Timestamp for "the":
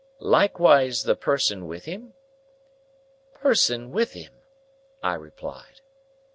1.03-1.15